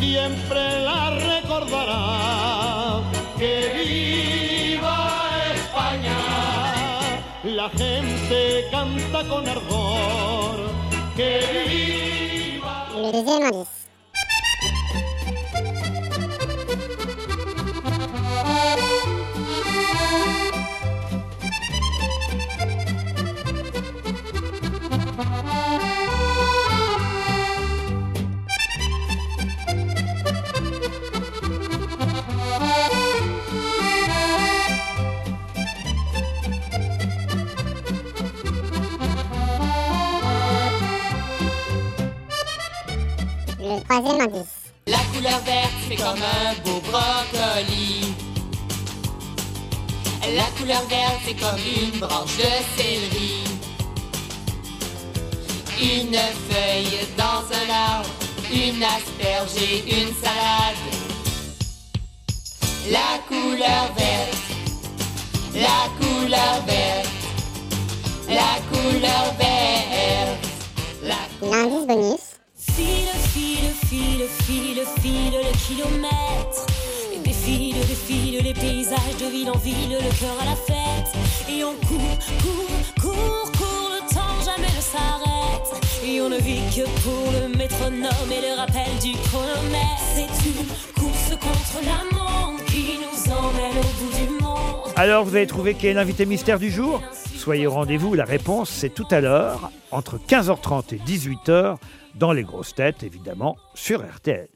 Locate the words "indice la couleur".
44.20-45.38